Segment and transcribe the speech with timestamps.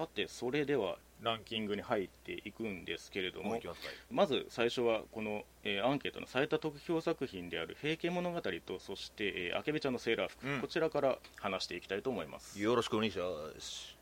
[0.00, 3.60] さてそれではランキングに入っていくんですけれども
[4.10, 10.60] まず最初はこの、えーアンケートの最多得票作品である「平家物語」とそして、えー、あけびちゃんのセーラー服、うん。
[10.62, 13.96] こちらから話していきたいと思います、よろしくお願いします。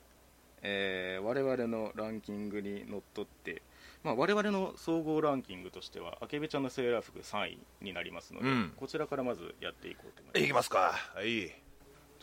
[0.62, 3.62] えー我々のランキングにのっとって、
[4.04, 8.72] まあ、我々の総合ランキングとしてはあけびちゃんのセーラー服3位になりますので、うん。
[8.76, 10.44] こちらからまずやっていこうと思います。
[10.44, 10.92] いきますか。
[11.15, 11.49] はい。
[11.49, 11.67] ち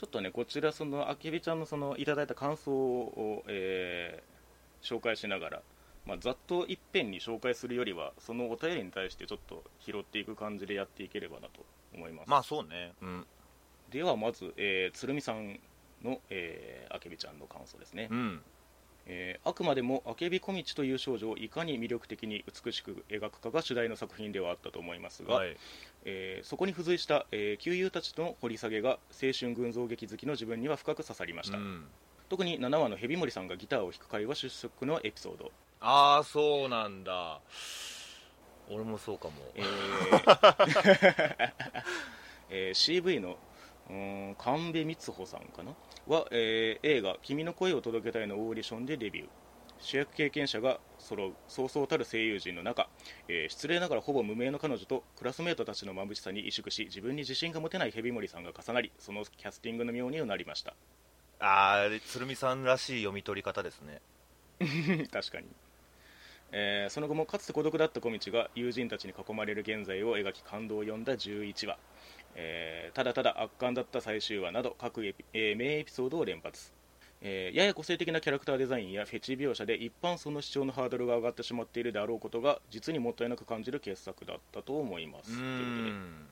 [0.06, 4.36] ょっとねこちらそのあけびちゃんのそのいただいた感想を、えー
[4.86, 5.62] 紹介しながら、
[6.06, 11.66] まあ、ざっといっぺんに紹介するよりはそのお便りに対してちょっと拾っていく感じでやっていければなと
[11.96, 12.94] 思います、まあそうね。
[13.02, 13.26] うん。
[13.90, 15.60] ではまず、えー鶴見さん
[16.04, 18.42] の、えーあけびちゃんの感想ですね、うん
[19.08, 25.56] えーあくまでもあけび小道という少女をいかに魅力的に美しく描くかが主題の作品ではあったと思いますが、はい。
[26.06, 31.86] えーそこに付随した、えー旧友たちとの掘り下げが青春群像劇好きの自分には深く刺さりました、うん。
[32.30, 37.40] 特に7話の蛇森さんがギターを弾く回は出色のエピソード、ああそうなんだ。
[38.70, 39.34] 俺もそうかも。
[39.54, 41.52] えー
[42.50, 43.38] えー CV の
[43.90, 45.76] うーん神戸光穂さんかな？
[46.08, 49.28] は、えー映画「君の声を届けたい」のオーディションでデビュー。
[49.78, 52.88] 主役経験者が揃うそうそうたる声優陣の中、
[53.28, 60.74] えー失礼ながらほぼ無名の彼女とクラスメートたちの眩しさに萎縮し自分に自信が持てない蛇森さんが重なりそのキャスティングの妙になりました。
[61.40, 64.02] ああ鶴見さんらしい読み取り方ですね。
[65.12, 65.48] 確かに、
[66.54, 71.78] えーその後もかつて孤独だった小道が友人たちに囲まれる現在を描き感動を呼んだ11話、
[72.36, 76.72] えーただただ圧巻だった最終話など各エピ、えー名エピソードを連発、
[77.22, 85.32] えーやや個性的なキャラクターデザインやフェチ描写で一般層の視聴のハードルが上がってしまっているであろうことが実にもったいなく感じる傑作だったと思います。
[85.32, 85.90] うということで。
[85.90, 86.28] ん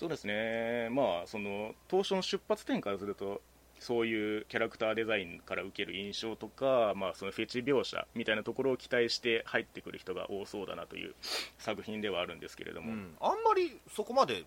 [0.00, 3.42] そうですね、まあ、その当初の出発点からすると、
[3.80, 11.14] そういうキャラクターデザインから受ける印象とか、まあ、そのフェチ描写みたいなところを期待して入ってくる人が多そうだなという
[11.58, 13.14] 作品ではあるんですけれども、うん。
[13.20, 14.44] あんまりそこまで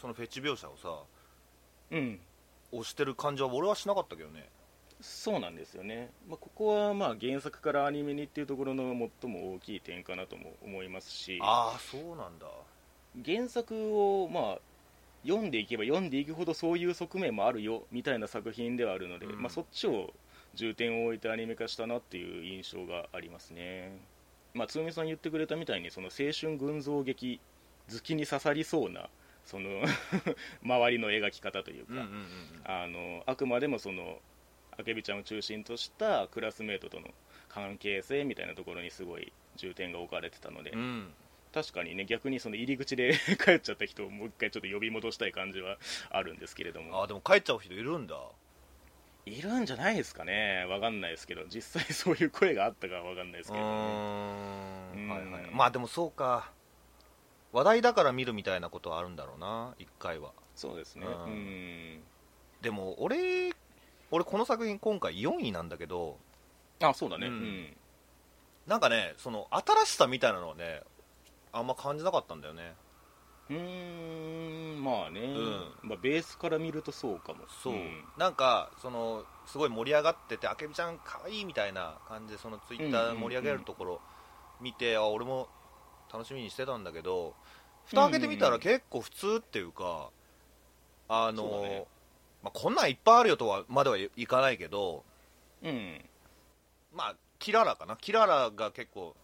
[0.00, 0.88] そのフェチ描写をさ
[1.92, 2.20] うん、
[2.72, 4.48] 押してる感じは俺はしなかったけどね。
[5.00, 12.46] そうなんですよね、まあ、ここはまあ原作からアニメにっていうところの最も大きい点かなとも思いますし、ああそうなんだ。
[13.24, 14.58] 原作をまあ
[15.26, 19.42] 読んでいけば読んでいくほどそういう側面もあるよみたいな作品ではあるので、うん。
[19.42, 20.12] まあ、そっちを
[20.54, 23.96] 重点を置いてアニメ化したなっていう印象がありますね、
[24.54, 27.40] まあ、つみさん言ってくれたみたいにその青春群像劇
[27.92, 29.08] 好きに刺さりそうな
[29.50, 29.82] その
[30.62, 32.24] 周りの描き方というか、うんうんうんうん。
[32.64, 34.20] あのあくまでもその
[34.78, 37.08] あけびちゃんを中心としたクラスメートとの
[37.48, 41.12] 関係性みたいなところにすごい重点が置かれてたので、うん。
[41.52, 43.12] 確かにね逆にその入り口で
[43.44, 45.78] 帰っちゃった人をもう一回ちょっと呼び戻したい感じは
[46.10, 47.02] あるんですけれどあも。
[47.02, 48.16] あでも帰っちゃう人いるんだ。
[49.26, 50.64] いるんじゃないですかね。
[50.68, 55.50] わかんないですけど実際そういう声があったかはわかんないですうけれども、ね、はいはい。
[55.52, 56.52] まあでもそうか
[57.52, 60.32] 話題だから見るみたいなことはあるんだろうな一回は。
[60.54, 61.06] そうですね。
[61.06, 61.94] ううん。
[61.96, 62.00] ん
[62.60, 63.52] でも俺
[64.10, 66.18] 俺この作品今回4位なんだけど
[66.82, 67.26] あそうだね。
[67.26, 67.36] ううん。
[67.38, 67.76] ん、
[68.66, 70.82] なんかねその新しさみたいなのをね
[71.52, 72.74] あんま感じなかったんだよね。
[73.48, 75.72] うーんまあね、ん。
[75.82, 77.40] まあ、ベースから見るとそうかも。
[77.62, 78.04] そう、ん。
[78.16, 84.00] なんかそのすごい盛り上がっててあけびちゃん可愛いみたいな感じでそのツイッター盛り上げるところ
[84.60, 85.48] 見て、あ俺も
[86.12, 87.34] 楽しみにしてたんだけど
[87.86, 90.10] 蓋開けてみたら結構普通っていうか、
[91.08, 91.84] あのそうだね。
[92.42, 95.04] まあ、こんなんいっぱいあるよとはまではいかないけど
[95.62, 96.00] うん。
[96.94, 97.96] まあキララかな？
[97.96, 99.14] キララが結構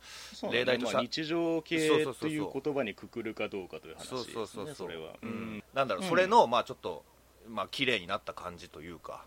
[0.50, 2.48] 例題とさまあ、日常系そうそうそうそうという。
[2.62, 3.98] 言葉にくくるかどうかという話。
[3.98, 4.74] ですそうねそうそう。
[4.74, 5.12] そうれは。
[5.22, 5.62] うん。
[5.74, 6.08] なんだろう、うん。
[6.08, 7.04] それのまあちょっと
[7.48, 9.24] まあ綺麗になった感じというか。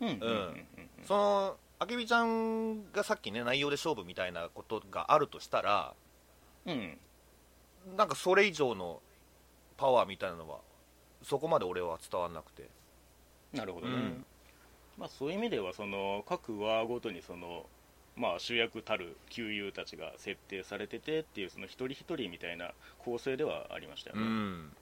[0.00, 0.20] うんうんうん。
[0.20, 0.66] うん。
[1.06, 5.94] そのあけびちゃんがさっきね内容で勝負みたいなことがあるとしたら
[6.68, 7.96] うん。
[7.96, 9.00] なんかそれ以上の
[9.76, 10.58] パワーみたいなのは
[11.22, 12.68] そこまで俺は伝わらなくて。
[13.52, 14.24] なるほどね、うん。
[14.98, 17.64] まあ、そういう意味ではその各話ごとにその、
[18.16, 24.72] まあ、主役たる旧友たちが設定されててっていうその一人一人みたいな構成ではありましたよね、うん。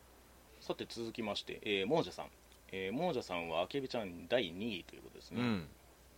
[0.61, 2.27] さて続きまして、えー、亡者さん、
[2.73, 5.69] えー、亡者さんはあけびちゃん第2位ということですね、うん。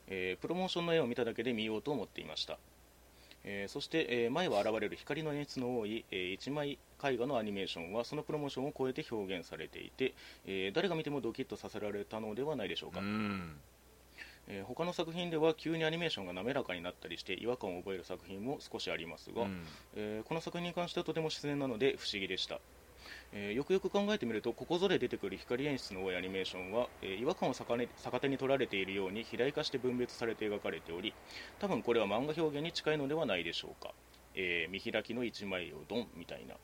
[0.06, 2.58] えープロモーションの絵を見ただけで見ようと思っていました、
[3.44, 10.14] えーそして、えー前は現れる光の演出の多い、えー一枚絵画のアニメーションはそのプロモーションを超えて表現されていて、
[10.46, 13.56] えー誰が見てもドキッとさせられたのではないでしょうか、うん。
[14.48, 19.64] えー他の作品では急にアニメーションが滑らかになったりして違和感を覚える作品も少しありますが、うん。
[19.96, 22.60] えーこの作品に関してはとても自然なので不思議でした、
[23.32, 31.12] えーよくよく考えてみるとここぞで出てくる光演出の多いアニメーションは、えー違和感を逆,、ね、逆手に取られているように肥大化して分別されて描かれており
[31.58, 33.92] 多分これは漫画表現に近いのではないでしょうか、
[34.34, 36.54] えー見開きの一枚をドンみたいな、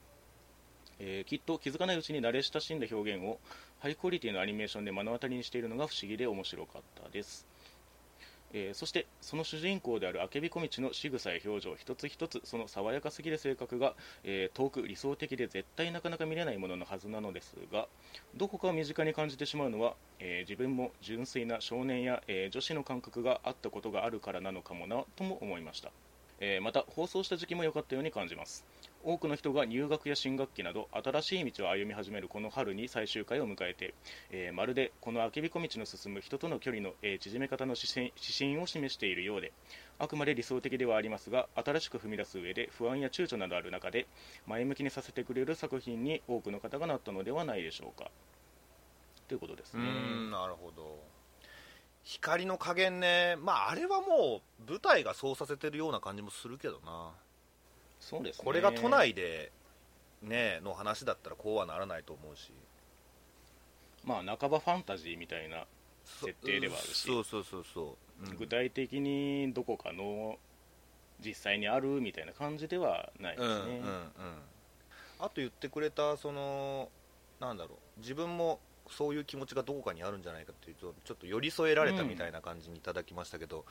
[0.99, 3.39] えきっと気づかないうちに慣れ親しんだ表現を
[3.81, 7.54] ハイクオリティのアニメーションで目の当たりにしているのが不思議で面白かったです。
[8.55, 17.89] えーそしてその主人公であるあけびこ道の仕草や表情一つ一つその爽やかすぎる性格が、えー遠く理想的で絶対なかなか見れないもののはずなのですが
[18.37, 25.91] どこか身近に感じてしまうのは、えー自分も純粋な少年や、え女子の感覚があったことがあるからなのかもなとも思いました、
[26.41, 28.65] えまた放送した時期も良かったように感じます。
[29.05, 33.95] 多くの人が入学や新学期など新しい道を歩み始めるこの春に最終回を迎えて、
[34.31, 39.53] えーまるでこのあけびこ道の進む人との距離の、えー縮め方の指針指針を示しているようで
[39.99, 44.07] あくまで理想的ではありますが新しく踏み出す上で不安や躊躇などある中で
[44.47, 48.11] 前向きにさせてくれる作品に多くの方がなったのではないでしょうか。
[49.29, 49.83] ということですね。
[50.31, 50.99] なるほど。
[52.03, 53.37] 光の加減ね。
[53.39, 57.13] まああれはもう舞台がそうさせてるような感じもするけどな。
[58.05, 58.45] そうですね。
[58.45, 59.51] これが都内で
[60.23, 62.53] ねの話だったらこうはならないと思うし。
[64.05, 65.65] まあ半ばファンタジーみたいな
[66.05, 67.07] そ設定ではあるし。
[67.07, 68.37] そうそうそうそう、うん。
[68.37, 70.39] 具体的にどこかの
[71.25, 74.11] 実際にあるみたいな感じではないですね、うんうんうん
[75.21, 76.89] あと言ってくれたその
[77.41, 78.01] なんだろう。
[78.01, 78.59] 自分も
[78.91, 83.65] そういう気持ちがどこかにあるんじゃないかっていうとちょっと寄り添えられたみたいな感じにいただきましたけど、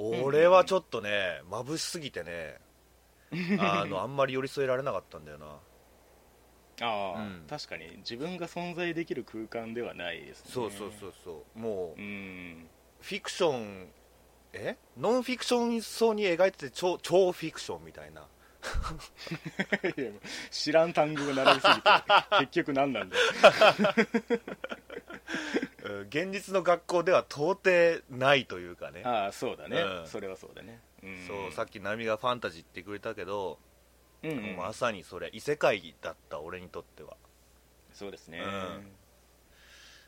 [0.00, 0.22] ん。
[0.22, 2.58] 俺はちょっとね眩しすぎてね
[3.58, 5.46] あのあんまり寄り添えられなかったんだよな。
[6.80, 7.44] ああ、うん。
[7.48, 7.96] 確かに。
[7.98, 10.50] 自分が存在できる空間ではないですね。
[10.52, 11.58] そうそうそうそう。
[11.58, 12.66] もううん。
[13.00, 13.88] フィクション
[14.52, 14.76] え？
[14.96, 18.26] ノンフィクションそうに描いてて超超フィクションみたいな。
[19.96, 20.10] いや
[20.50, 21.90] 知らん単語が並びすぎて
[22.40, 23.22] 結局何なんだよ。
[25.84, 29.02] うん現実の学校では到底ないというかね。
[29.04, 30.06] ああそうだね、うん。
[30.06, 30.78] それはそうだね、うん、
[31.26, 33.58] そうさっきナミがファンタジーって言ってくれたけど、
[34.22, 34.56] うんうん。
[34.56, 37.16] まさにそれ異世界だった俺にとっては。
[37.92, 38.90] そうですね、うん。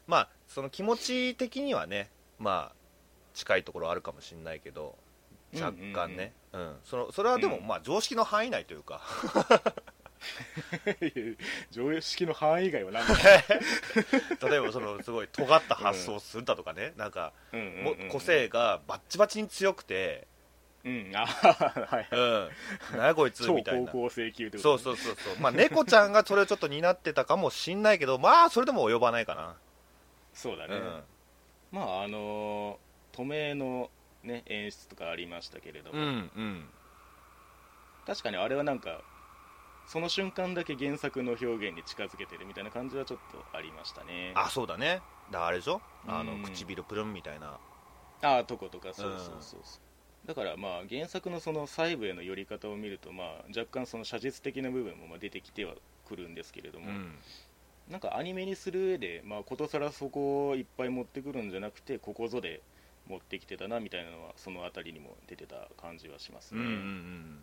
[0.07, 2.77] まあその気持ち的にはねまあ
[3.35, 4.97] 近いところあるかもしれないけど
[5.55, 7.67] 若干ね、うんそのそれはでも、うん。
[7.67, 9.01] まあ常識の範囲内というか。
[11.71, 13.07] 常識の範囲以外は何？
[13.07, 13.15] だ
[14.49, 20.29] 例えばそのすごい尖った発想をするだとかね、なんかうんうんうんも個性がバッチバチに強くて、
[20.85, 21.12] うん。
[21.15, 22.09] あ はい。
[22.11, 22.50] うん、
[22.97, 23.91] なんやこいつ超みたいな。
[23.93, 24.97] 高校生級ってそうことね。
[24.97, 29.56] そうそうそうまあ猫ちゃんがそれをちょっと担ってたかもしんないけどまあそれでも及ばないかな。
[30.32, 31.03] そうだね、うん。
[31.73, 32.79] まああの
[33.12, 33.91] 透明の
[34.23, 36.09] ね演出とかありましたけれども、うんう
[36.41, 36.69] ん。
[38.06, 39.03] 確かにあれはなんか
[39.87, 44.32] その瞬間だけ原作の表現に近づけてるみたいな感じはちょっとありましたね。
[44.37, 45.03] あそうだね。
[45.31, 45.82] だからあれでしょ？
[46.06, 46.43] あのうん。
[46.43, 47.59] 唇プルンみたいな。
[48.23, 48.94] ああとことか。
[48.94, 49.61] そうそうそうそう、
[50.26, 53.26] だからまあ原作のその細部への寄り方を見るとまあ
[53.56, 55.75] 若干その写実的な部分もまあ出てきては
[56.06, 57.14] くるんですけれども、うん。
[57.90, 62.61] なんかアニメにする上でまあことさらそこをいっぱい持ってくるんじゃなくてここぞで
[63.08, 67.38] 持ってきてたなみたいなのはその辺りにも出てた感じはしますね、うんうん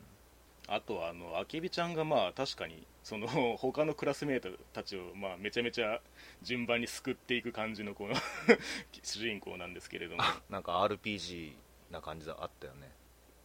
[0.69, 3.27] あとはあのあけびちゃんがまあ確かにその
[3.57, 6.01] 他のクラスメートたちをまあめちゃめちゃ
[6.41, 8.15] 順番に救っていく感じのこの
[9.01, 10.23] 主人公なんですけれども。
[10.49, 11.53] なんか RPG
[11.91, 12.91] な感じがあったよね。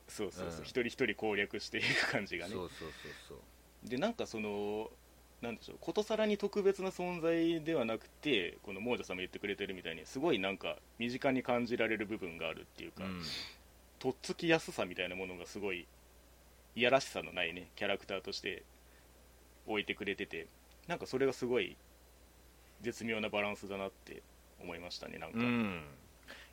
[0.09, 0.65] そうそうそう、うん。
[0.65, 2.55] 一人一人攻略していく感じがね。
[2.55, 2.91] そうそうそう
[3.29, 3.89] そう。
[3.89, 4.91] でなんかその
[5.41, 5.77] なんでしょう。
[5.81, 13.23] ことさらに特別な存在ではなくてこの亡者さんも言ってくれてるみたいにすごいなんか身近に感じられる部分があるっていうか、うん。
[13.99, 15.87] とっつきやすさみたいなものがすごい
[16.75, 18.65] いやらしさのないねキャラクターとして
[19.67, 20.49] 置いてくれてて
[20.89, 21.77] なんかそれがすごい
[22.81, 24.23] 絶妙なバランスだなって
[24.61, 25.85] 思いましたねなんか、うん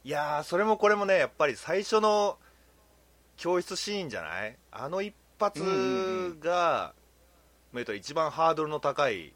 [0.03, 2.38] いやーそれもこれもねやっぱり最初の
[3.38, 4.58] 教室シーンじゃない？
[4.72, 5.72] あの一発うんう
[6.39, 6.39] ん
[7.74, 9.34] うと一番ハードルの高い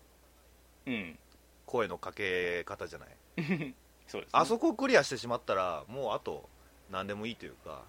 [0.86, 1.20] うん。
[1.65, 3.10] 声のかけ方じゃない？
[4.08, 6.48] そうです、ね、あそこをクリアしてしまったらもうあと
[6.91, 7.84] 何でもいいというか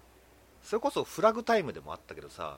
[0.63, 2.57] それこそフラグタイムでもあったけどさ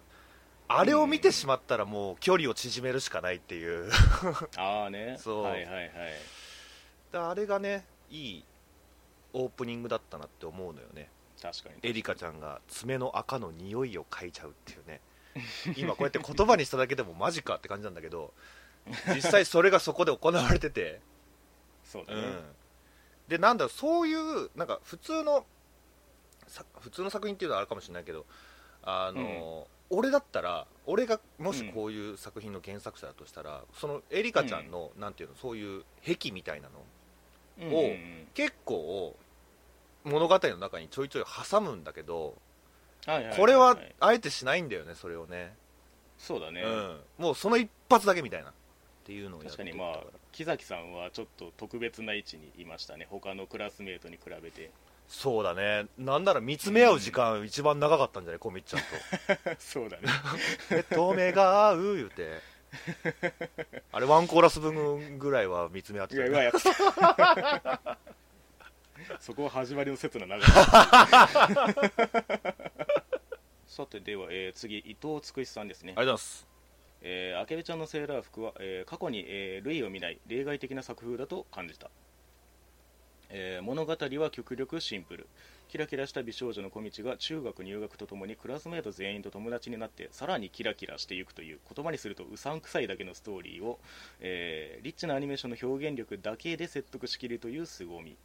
[0.70, 3.90] あれを見てしまったらもう距離を縮めるしかないっていう。
[4.58, 5.16] ああね。
[5.20, 5.44] そう。
[5.44, 5.90] はいはいはい。
[7.12, 8.46] であれがねいい
[9.34, 11.10] オープニングだったなって思うのよね。
[11.42, 11.76] 確かに。
[11.84, 15.02] エリカちゃんが爪の赤の匂いを嗅いちゃうっていうね。
[15.76, 18.34] 今こうやって言葉にしただけでもマジかって感じなんだけど
[19.14, 21.00] 実際それがそこで行われてて、
[21.84, 22.56] そうだね、うん、
[23.28, 25.46] でなんだろうそういうなんか普通の
[26.48, 28.26] さ普通の作品っていうのはあるかもしれないけど
[28.82, 36.97] あの、俺だったら俺がもしこういう作品の原作者だとしたら、そのエリカちゃんの、なんていうのそういう癖みたいなのうん
[37.62, 37.96] を
[38.34, 39.16] 結構
[40.04, 42.36] 物語の中にちょいちょい挟むんだけど、
[43.36, 45.54] これはあえてしないんだよねそれをね。
[46.18, 48.50] そうだね、うん、もうその一発だけみたいな。
[48.50, 48.54] っ
[49.06, 50.00] ていうのを確かにまあ
[50.34, 53.08] 木崎さんはちょっと特別な位置にいましたね。
[53.10, 54.70] 他のクラスメートに比べて。
[55.08, 55.86] そうだね。
[55.98, 58.40] なんなら見つめ合う時間一番長かったんじゃない？
[58.40, 58.82] コミッちゃん
[59.58, 60.04] そうだね。
[60.70, 62.42] と目と目が合う言うて
[63.92, 67.98] あれワンコーラス分ぐらいは見つめ合ってたよいややった。
[69.20, 70.48] そこは始まりの刹那長い
[73.68, 75.94] さてでは、えー次伊藤つくしさんですね。
[75.96, 76.48] ありがとうございます。
[77.02, 81.90] えー、あけびちゃんのセーラー服は、えー過去に、えー類を見ない例外的な作風だと感じた、
[83.30, 85.28] えー物語は極力シンプル。
[85.68, 93.80] キラキラした美少女の小道が中学入学とともにクラスメート全員と友達になってさらにキラキラしていくという言葉にするとうさんくさいだけのストーリーを、
[94.22, 98.16] えーリッチなアニメーションの表現力だけで説得しきるという凄み。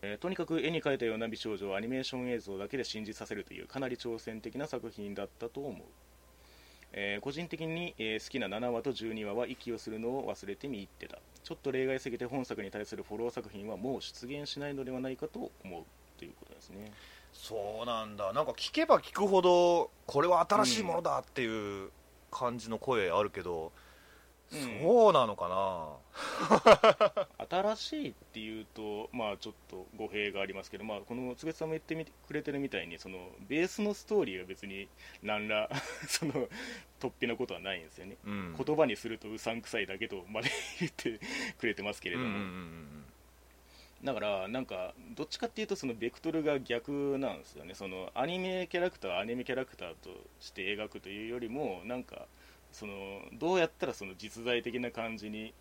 [0.00, 5.86] えーとにかく絵に描いたような美少女をアニメーション映像だけで信じさせるというかなり挑戦的な作品だったと思う。
[6.92, 11.18] えー個人的に、えー好きな7話と12話は息をするのを忘れて見入ってた。
[11.46, 15.84] ちょっと例外すぎて本作に対するフォロー作品はもう出現しないのではないかと思う
[16.18, 16.90] ということですね。
[17.32, 18.32] そうなんだ。
[18.32, 21.90] なんか聞けば聞くほどこれは新しいものだっていう
[22.32, 23.70] 感じの声あるけど、
[24.50, 25.96] そうなのかな？
[27.74, 34.88] 新しいっていうとまあちょっと語弊がありますけど、まあ、このつべさんも言ってみてくれてるみたいにそのベースのストーリーは別に
[35.22, 35.68] 何ら
[36.08, 36.48] その
[37.00, 38.16] 突飛なことはないんですよね。
[38.24, 38.56] うん。
[38.56, 40.50] 言葉にするとうさんくさいだけとまで
[40.80, 41.20] 言って
[41.58, 43.04] くれてますけれども、うんうんうん。
[44.04, 47.74] だからなんかどっちかっていうとそのベクトルが逆なんですよね。
[47.74, 50.10] そのアニメキャラクターはアニメキャラクターと
[50.40, 52.26] して描くというよりもなんか
[52.78, 55.54] そのどうやったらその実在的な感じに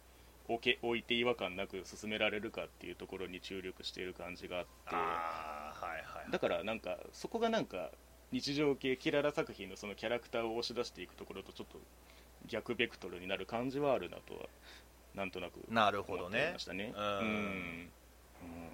[0.50, 7.90] 置け置いて違和感なく進められるかっていうところに注力している感じがあってああはいはいだからなんかそこがなんか
[8.34, 11.80] 日常系キララ作品のそのキャラクターを押し出していくところとちょっと
[12.48, 14.42] 逆ベクトルになる感じはあるなとは
[15.16, 16.94] なんとなくなるほ思ってましたね。
[16.96, 17.04] うん。
[17.04, 17.16] うん。
[17.20, 17.90] うん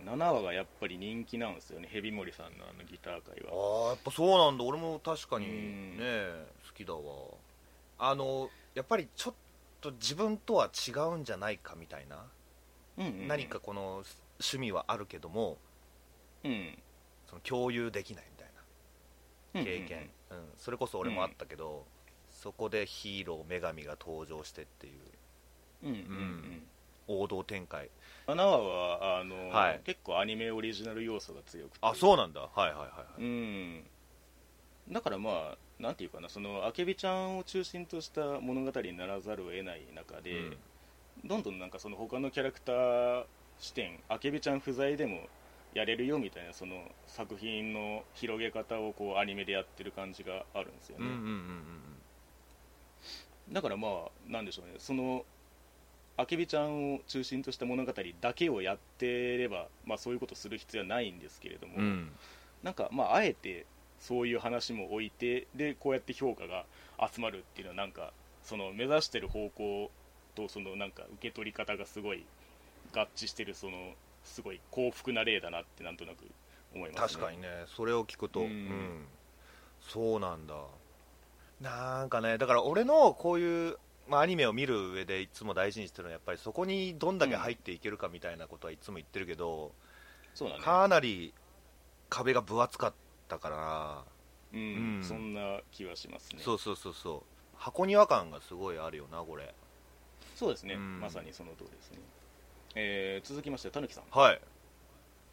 [0.04, 3.86] 7話がやっぱり人気なんですよねヘビモリさんのあのギター界あは。
[3.86, 4.64] あやっぱそうなんだ。
[4.64, 5.98] 俺も確かにうん。
[5.98, 7.02] ね好きだわ
[8.04, 9.34] あのやっぱりちょっ
[9.80, 12.26] と自分とは違うんじゃないかみたいな、
[12.98, 13.28] うんうんうん。
[13.28, 14.04] 何かこの
[14.40, 15.58] 趣味はあるけども
[16.44, 16.78] うん。
[17.28, 18.48] その共有できないみたい
[19.54, 20.38] な経験、うん。
[20.58, 21.86] それこそ俺もあったけど、
[22.30, 24.94] そこでヒーロー女神が登場してっていう。
[25.84, 26.02] うんうんうん。
[27.08, 27.22] うん。
[27.22, 27.90] 王道展開。
[28.28, 29.82] 7話はあの、はい。
[29.86, 31.78] 結構アニメオリジナル要素が強くて。
[31.82, 32.42] あそうなんだ。
[32.42, 33.84] はいはいはいはい、うん。
[34.92, 40.58] だからまあなんていうかなそのあけびちゃんを中心とした物語にならざるを得ない中で、うん。
[41.26, 43.26] どんどんなんかその他のキャラクター
[43.60, 45.28] 視点あけびちゃん不在でも
[45.74, 51.82] やれるよみたいなその作品の広げ方をこうアニメでやってる感じがあるんですよね、うんうんうんうん
[53.52, 54.76] だからまあなんでしょうね。
[54.78, 55.26] その
[56.16, 62.12] あけびちゃんを中心とした物語だけをやってれば、まあ、そういうことする必要はないんですけれども、うんうん。
[62.64, 63.66] なんかまああえて
[64.02, 66.66] そういう話も置いてでこうやって評価が
[67.00, 68.12] 集まるっていうのはなんか
[68.44, 69.92] その目指してる方向
[70.36, 72.26] とそのなんか受け取り方がすごい
[72.94, 73.94] 合致してるその
[74.24, 76.26] すごい幸福な例だなってなんとなく
[76.76, 77.22] 思いますね。
[77.22, 78.50] 確かにねそれを聞くと、ううん。
[78.50, 79.06] ん
[79.82, 80.56] そうなんだ。
[81.60, 83.78] なんかねだから俺のこういう、
[84.10, 89.72] まあ、アニメを見る上でいつも大事にしてるのはやっぱりそこにどんだけ入っていけるかみたいなことはいつも言ってるけど、
[90.34, 90.64] そうだね。
[90.64, 91.34] かなり
[92.10, 92.94] 壁が分厚かっ
[93.32, 94.04] たから、
[94.54, 95.04] うん、うん。
[95.04, 96.42] そんな気はしますね。
[96.44, 97.22] そうそうそうそう。
[97.56, 99.54] 箱庭感がすごいあるよなこれ。
[100.36, 101.00] そうですね、うん。
[101.00, 101.98] まさにその通りですね、
[102.76, 104.04] えー続きましてたぬきさん。
[104.12, 104.42] はい。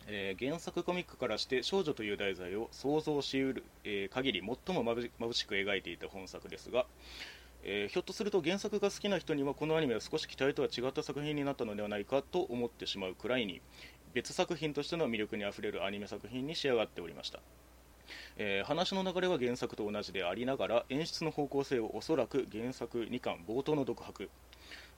[0.06, 6.86] えー原作コミックからして少女という題材を想像しうる、えー限り最もまぶ眩しく描いていた本作ですが、
[7.64, 13.60] えーひょっとすると原作が好きな人にはこのアニメは少し期待とは違った作品になったのではないかと思ってしまうくらいに
[14.14, 17.40] 別作品としての魅力にあふれるアニメ作品に仕上がっておりました、
[18.36, 24.30] えー話の流れは原作と同じでありながら演出の方向性をおそらく原作2巻冒頭の独白、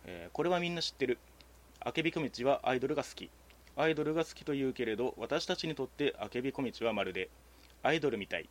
[0.05, 1.19] えーこれはみんな知ってる。
[1.81, 3.31] あけびこ道はアイドルが好き。
[3.76, 7.31] アイドルが好きというけれど私たちにとってあけびこ道はまるで
[7.83, 8.49] アイドルみたい。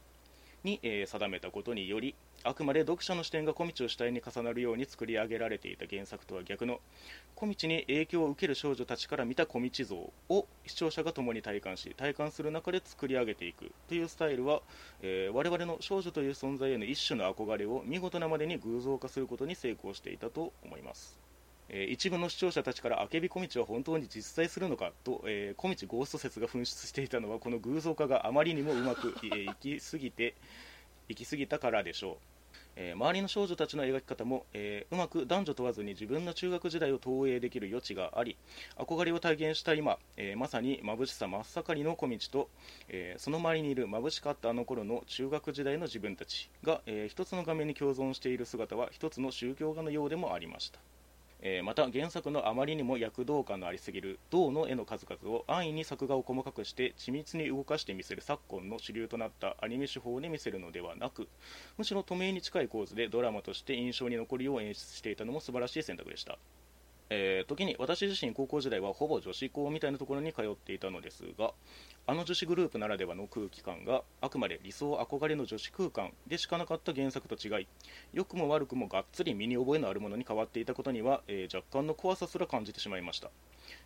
[0.63, 6.79] に、えー定めたことによりあくまで読者の視点が小道を主体に重なるように作り上げられていた原作とは逆の
[7.35, 14.61] 小道に影響を受ける少女たちから見た小道像を視聴者が共に体感し体感する中で作り上げていくというスタイルは、
[15.01, 21.28] えー我々の少女という存在への一種の憧れを見事なまでに偶像化することに成功していたと思います。
[21.69, 30.35] えー一部の視聴者たちからあけび小道は本当に実在するのかと、えー小道ゴースト説が噴出していたのはこの偶像化があまりにもうまく、 えーいきすぎて
[31.07, 32.17] 行き過ぎたからでしょう、
[32.75, 38.35] えー周りの少女たちの描き方も、えーうまく男女問わずに自分の中学時代を投影できる余地があり
[38.77, 42.49] 憧れを体現した今、えーまさに眩しさ真っ盛りの小道と、
[42.88, 50.79] えその周りにいる眩しかったあの頃の中学時代の自分たちが、えー一つの画面に共存している姿は一つの宗教画のようでもありました。
[51.41, 61.29] えーまた原作のあまりにも躍動感のありすぎる銅の絵の数々を安易に作画を細かくして緻密に動かして見せる昨今の主流となったアニメ手法で見せるのではなく
[61.77, 66.38] むしろ透明に近い構図でドラマとして印象に残るよう演出していたのも素晴らしい選択でした、
[67.09, 71.51] えー時に私自身高校時代はほぼ女子校みたいなところに通っていたのですが
[72.05, 77.67] あの女子グループならではの空気感があくまで理想憧れの女子空間でしかなかった原作と違い
[78.13, 83.31] 良くも悪くもがっつり身に覚えのあるものに変わっていたことには、えー若干の怖さすら感じてしまいました、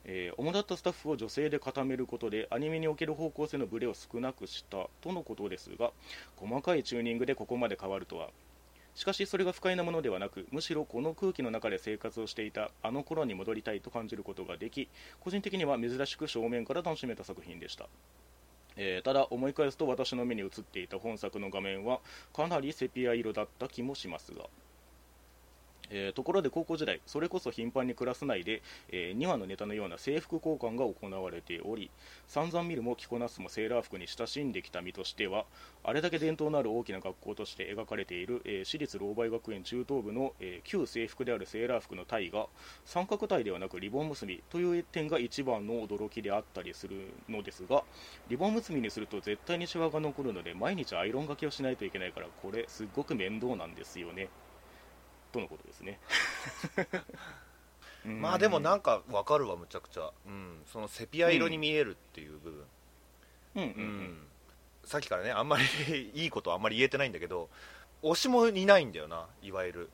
[0.06, 5.92] えー主だったスタッフを女性で固めることでアニメにおける方向性のブレを少なくしたとのことですが
[6.36, 8.30] 細かいチューニングでここまで変わるとは
[8.96, 14.88] しかしそれが不快なものではなくむしろこの空気の中で生活をしていたあの頃に戻りたいと感じることができ
[15.20, 17.88] 個人的には珍しく正面から楽しめた作品でした。
[18.76, 22.00] えーただ思い返すと私の目に映っていた本作の画面は
[22.34, 24.46] かなりセピア色だった気もしますが、
[25.94, 31.90] えーところで高校時代それこそ頻繁にクラス内で、え2話のネタのような制服交換が行われており
[32.28, 35.46] 散々見るも着こなすもセーラー服に親しんできた身としては
[35.84, 42.48] あれだけ伝統のある大きな学校として描かれている、えー私立老梅学園中等部の、え旧制服であるセーラー服のタイが
[42.86, 47.84] 三角タイではなくリボン結びという点が一番の驚きであったりするのですが
[48.28, 54.32] リボン結びにすると絶対にシワが残るので毎日アイロンがけをしないといけないからこれすっごく面倒なんですよね。
[55.34, 56.00] とのことですね。
[58.06, 58.22] うん。
[58.22, 62.66] まあでもなんかわかるわむちゃくちゃ、うん、そのセピア色に見えるっていう部分、
[63.56, 64.28] うんうんうん。
[64.86, 67.50] さっきからねあんまり いいことあんまり言えてないんだけど
[68.04, 69.90] 推しもいないんだよないわゆる、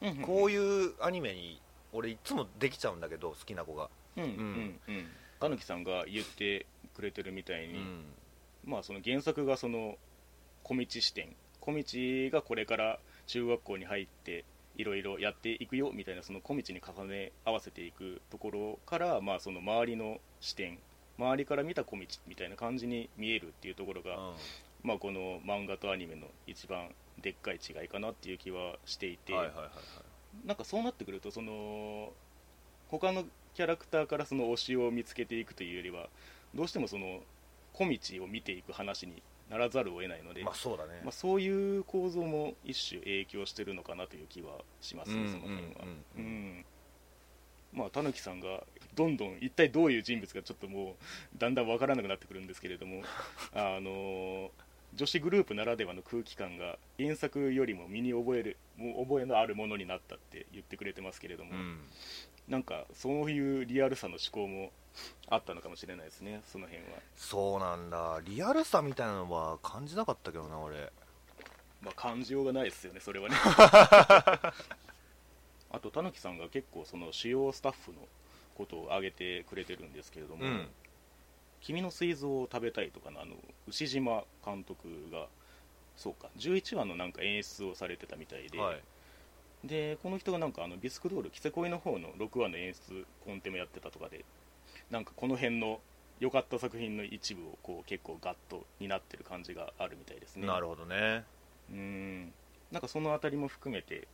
[0.00, 1.60] うんうんこういうアニメに
[1.92, 5.10] 俺いつもできちゃうんだけど好きな子が、うんうんうん。
[5.40, 8.14] たぬきさんが言ってくれてるみたいに、うん。
[8.64, 9.98] まあその原作がその
[10.62, 11.34] 小道視点
[11.68, 20.78] 小道がこれから中学校に入っていろいろやっていくよみたいなその小道に重ね合わせていくところからまあその周りの視点
[21.18, 24.16] 周りから見た小道みたいな感じに見えるっていうところが、
[24.84, 29.70] まあこの漫画とアニメの一番でっかい違いかなっていう気はしていて、はいはいはいは
[30.44, 30.46] い。
[30.46, 32.12] なんかそうなってくるとその
[32.86, 36.06] 他のキャラクターからその推しを見つけていくというよりは
[36.54, 37.18] どうしてもその
[37.72, 39.20] 小道を見ていく話に
[39.50, 45.60] ならざるを得ないので、まあそうだね、まあ、そういう構造も一種影響してるのかなという気はしますね、うんその辺は。
[46.16, 46.24] うんうん。
[46.24, 46.64] うん。
[47.72, 53.02] まあ、たぬきさんがどんどん一体どういう人物かちょっともうだんだんわからなくなってくるんですけれども
[53.54, 54.50] あの
[54.94, 61.78] 女子グループならではの空気感が原作よりも身に覚えるもう覚えのあるものになったって言ってくれてますけれども、うん。
[62.48, 64.70] なんかそういうリアルさの思考も
[65.28, 68.20] あったのかもしれないですねその辺は、そうなんだ。
[68.24, 70.90] リアルさみたいなのは感じなかったけどな俺。
[71.80, 73.36] まあ、感じようがないですよねそれはね。
[75.70, 77.98] あとたぬきさんが結構その主要スタッフの
[78.56, 80.68] ことを挙げてくれてるんですけれども、うん
[81.60, 83.34] 君の膵臓を食べたいとかのあの
[83.66, 85.26] 牛島監督が
[85.96, 88.80] そうか11話のなんか演出をされてたみたいで、はい。
[89.64, 94.24] でこの人がなんかあのビスクドールキセコイの方の6話の演出コンテもやってたとかで
[94.90, 95.80] なんかこの辺の
[96.20, 100.46] 良かった作品の一部をこう結構ガッと担ってる感じがあるみたいですね。
[100.46, 101.24] なるほどね。
[101.70, 102.32] うん。
[102.72, 104.08] なんかそのあたりも含めて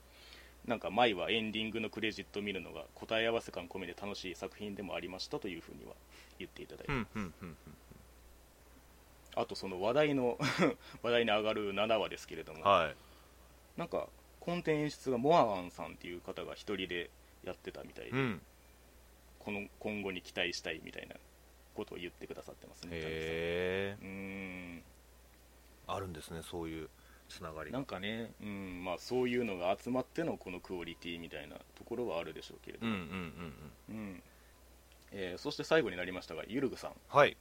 [0.66, 5.92] なんか前はエンディングのクレジットを見るのが答え合わせ感込めて楽しい作品でもありましたというふうには
[6.38, 7.56] 言っていただいて、うんうんうん
[9.36, 10.38] あとその話題の
[11.02, 12.96] 話題に上がる7話ですけれども、はい。
[13.76, 17.10] なんかコンテ演出がモアワンさんっていう方が一人で
[17.42, 18.42] やってたみたいで、うん。
[19.40, 21.16] この今後に期待したいみたいな
[21.74, 24.08] ことを言ってくださってますねへえうー
[24.78, 24.82] ん。
[25.86, 26.88] あるんですねそういう
[27.28, 27.70] つながり。
[27.70, 32.94] がなんかね、うんまあ、そういうのが集まってのこのクオリティみたいなところはあるでしょうけれども、
[35.12, 36.92] えーそして最後になりましたがゆるぐさん。
[37.08, 37.36] はい。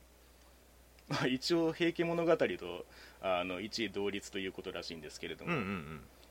[1.10, 2.86] まあ一応「平家物語」と
[3.22, 5.52] あの1位同率ということらしいんですけれども、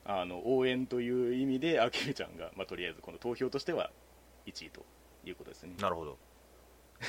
[0.04, 3.90] あの応援という意味であけみちゃんが、まあ、とりあえずこの投票としては
[4.46, 4.84] 1位と
[5.24, 5.74] いうことですね。
[5.78, 6.18] なるほど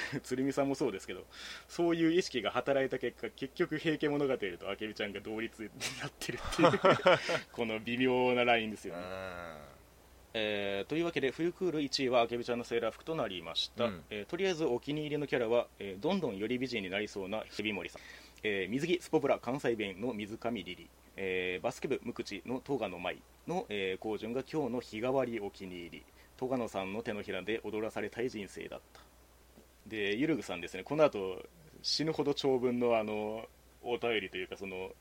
[0.23, 1.25] 鶴見さんもそうですけど
[1.67, 5.69] そういう意識が働いた結果結局「平家物語」とあけみちゃんが同率に
[6.01, 6.71] なってるっていう
[7.51, 9.01] この微妙なラインですよね、
[10.33, 14.03] えーというわけで冬クール1位はあけびちゃんのセーラー服となりました、うん。
[14.09, 18.01] えーとりあえずお気に入りのキャラは、えーどんどんより美人になりそうなヘビモリさん、
[18.43, 26.03] えー水着スポブラ関西弁の水上リリ、えーバスケ部無口の東賀野舞の、えー、高順が今日の日替わりお気に入り。
[26.35, 29.01] 東賀野さんの手のひらで踊らされたい人生だった
[29.87, 30.83] でゆるぐさんですね。
[30.83, 31.43] この後
[31.81, 33.45] 死ぬほど長文のあの
[33.81, 34.91] お便りというかその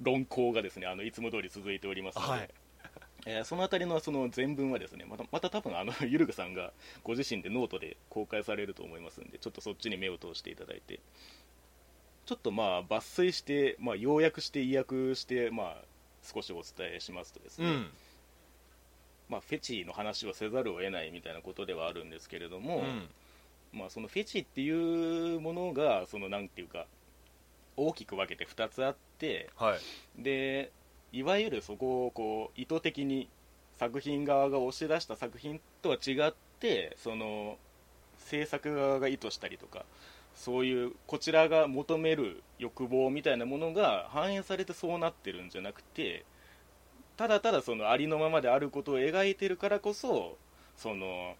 [0.00, 2.50] 論考がですねあのいつも通り続いておりますので、はい。
[3.26, 6.72] えーそのあたりのその全文はですねまたまた多分あのゆるぐさんが
[7.04, 11.00] ご自身でノートで公開されると思いますんでちょっとそっちに目を通していただいて。
[12.26, 15.76] ちょっとまあ抜粋して、まあ、要約して意訳して、まあ、
[16.22, 17.86] 少しお伝えしますとですね、うん。
[19.28, 23.08] まあ、フェチの話をせざるを得ないみたいなことではあるんですけれども、うん
[23.72, 26.86] まあ、そのフェチっていうものがそのなんていうか
[27.76, 29.76] 大きく分けて2つあっては
[30.18, 30.22] い。
[30.22, 30.72] で
[31.12, 33.28] いわゆるそこをこう意図的に
[33.78, 37.56] 作品側が押し出した作品とは違ってその
[38.18, 39.84] 制作側が意図したりとか
[40.34, 46.24] そういうこちらが求める欲望みたいなものが反映されてそうなってるんじゃなくて
[47.16, 50.36] ただただそのありのままであることを描いてるからこそ
[50.76, 51.34] その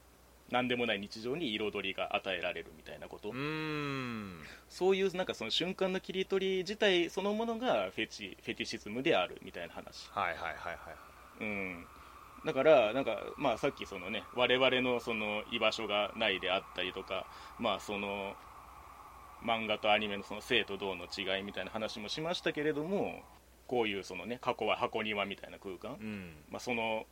[0.50, 3.32] 何でもない日常に彩りが与えられるみたいなこと、
[4.68, 10.76] そういうなんかその瞬間の切り取り自体そのものがフェチフェティシズムであるみたいな話、はいはいはいはい
[11.40, 11.86] うん、
[12.44, 17.26] だからなんか、まあ、さっきその、ね、我々のその居場所がないであったりとか、
[17.58, 18.34] まあ、その
[19.44, 23.22] 漫画とアニメのその生と動の違いみたいな話もしましたけれども
[23.66, 26.32] こういうその、ね、過去は箱庭みたいな空間、うん。
[26.50, 27.06] まあ、その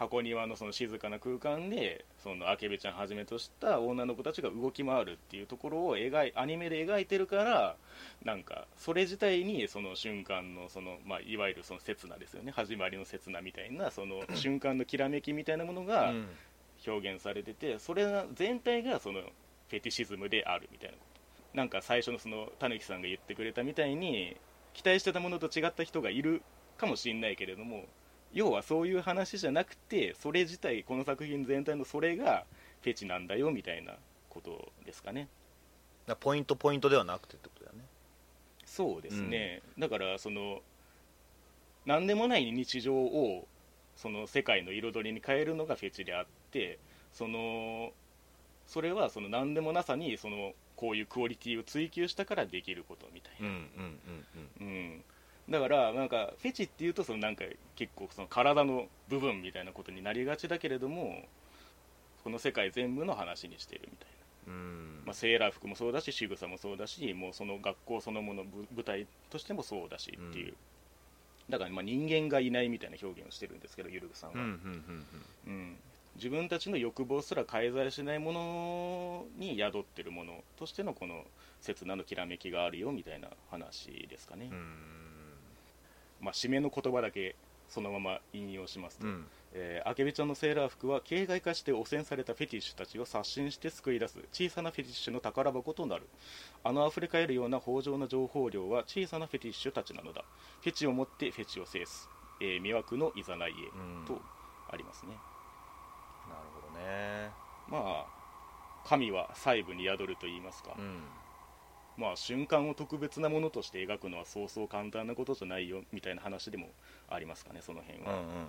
[0.00, 7.76] 箱庭のその静かな空間でそのあけべちゃんはじめとした女の子たちが動き回るっていうところを描いアニメで描いてるから
[8.24, 12.50] なんかそれ自体にその瞬間のその、まあ、いわゆるその刹那ですよね。
[12.50, 16.26] 始まりの刹那みたいなその瞬間のきらめきみたいなものがうん。
[16.86, 21.02] 表現されててそれが全体がそのフェティシズムであるみたいなこ
[21.52, 21.56] と。
[21.58, 24.34] なんか最初のそのたぬきさんが言ってくれたみたいに
[24.72, 26.40] 期待してたものと違った人がいる
[26.78, 27.84] かもしれないけれども
[28.32, 32.44] 要はそういう話じゃなくてそれ自体この作品全体のそれが
[32.82, 33.94] フェチなんだよみたいな
[34.28, 35.28] ことですかね。
[36.20, 37.84] ポイントポイントではなくてってことだよね。
[38.64, 40.62] そうですね、だからその
[41.86, 43.48] 何でもない日常を
[43.96, 46.78] その世界の彩りに変えるのがフェチであって
[47.12, 47.90] その
[48.68, 53.98] それはその何でもなさにそのこういうクオリティを追求したからできることみたいうんな、うん
[54.60, 54.66] うん。
[54.66, 55.04] うん
[55.50, 61.24] だからなんかフェチっていうとそのなんか結構その体の部分みたいなことになりがちだけれども
[62.22, 64.08] この世界全部の話にしているみたい
[64.46, 64.60] な、うん。
[64.60, 64.62] う
[65.02, 70.54] んまあ、セーラー服もそうだし仕草もそうだしもうその学校そのものぶ舞台としてもそうだしっていう、うん。
[71.50, 75.76] だからまあ人間がいないみたいな表現をしてるんですけどゆるぐさんは、うん
[76.16, 81.22] 自分たちの欲望すら介在しないものに宿ってるものとしてのこの
[81.60, 85.09] 刹那のきらめきがあるよみたいな話ですかね、うん
[86.20, 87.36] まあ、締めの言葉だけ
[87.68, 89.26] そのまま引用しますと、うん。
[89.52, 96.08] えーアケビちゃんのセーラー服は形骸化して汚染されたフェティッシュたちを刷新して救い出す小さなフェティッシュの宝箱となる。
[96.62, 100.24] あの溢れ返るような豊穣な情報量は小さなフェティッシュたちなのだ
[100.60, 102.08] フェチをもってフェチを制す、
[102.40, 104.20] えー魅惑のいざないへ、うんと
[104.70, 105.12] ありますね。
[106.28, 107.30] なるほどね。
[107.68, 108.06] まあ
[108.84, 111.02] 神は細部に宿ると言いますか、うん
[112.00, 116.68] まあ瞬間を特別なものとして描くのはそうそう簡単なことじゃないよみたいな話でも
[117.10, 118.40] ありますかねその辺は、うんうんうんうん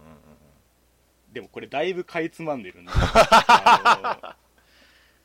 [1.31, 2.91] でもこれだいぶかいつまんでるんで。
[2.93, 4.35] あ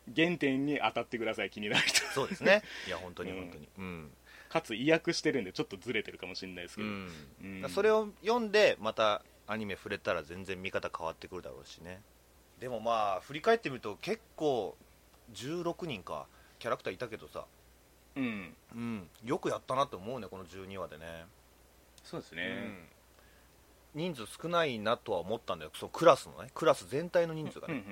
[0.07, 2.01] の原点に当たってください気になる人。
[2.15, 2.63] そうですね。
[2.87, 3.39] いや本当にうん。
[3.39, 3.69] 本当に。
[3.77, 4.13] うん。
[4.49, 7.11] かつ意訳してるんでちょっとずれてるかもしれないですけど、うん。
[7.43, 7.71] うん。
[7.71, 12.01] それを読んでまたアニメ触れたら全然見方変わってくるだろうしね。
[12.61, 14.77] でもまあ振り返ってみると結構
[15.33, 16.29] 16人か
[16.61, 17.47] キャラクターいたけどさ、
[18.17, 18.57] うん。
[18.75, 21.27] うん、よくやったなと思うねこの12話でね、
[22.05, 22.43] そうですね、
[23.95, 25.71] うん、人数少ないなとは思ったんだよ。
[25.75, 26.51] そのクラスのね。
[26.55, 27.83] クラス全体の人数がね、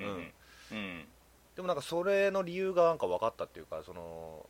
[1.55, 4.45] でもなんかそれの理由がなんか分かったっていうかその、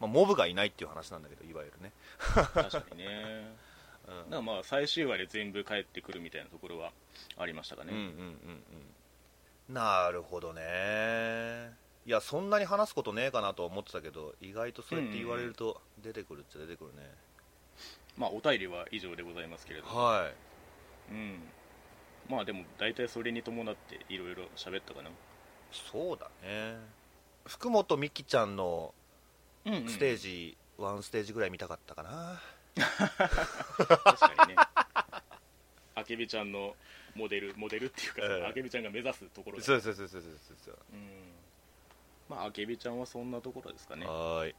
[0.00, 3.54] まあ、モブがいないっていう話なんだけどいわゆるね、確かにね。
[4.08, 4.16] うん。
[4.16, 6.92] だからまあ最終話で全部帰ってくるみたいなところは
[7.36, 8.64] ありましたかね、うんうんうん
[9.68, 9.74] うん。
[9.74, 11.76] なるほどね
[12.08, 17.06] いやそんなに話すことねえかなと思ってたけど意外とそうやって言われると出てくるっちゃ出てくるね、
[18.16, 20.30] まあお便りは以上でございますけれどは
[21.10, 21.12] い。
[21.12, 21.40] うん。
[22.30, 25.10] まあでも大体それに伴っていろいろ喋ったかな。
[25.70, 26.78] そうだね。
[27.46, 28.94] 福本美希ちゃんの
[29.66, 32.40] うん、うん、ステージ、ワンステージぐらい見たかったかな。
[32.74, 34.62] 確かにね。
[35.94, 36.74] あけびちゃんの
[37.14, 38.46] モデルモデルっていうか、ええ。
[38.48, 40.32] あけびちゃんが目指すところだそうそうそうそうそう
[40.64, 40.78] そう。
[40.94, 41.27] うん
[42.28, 44.06] まああけびちゃんはそんなところですかね。
[44.06, 44.54] はい。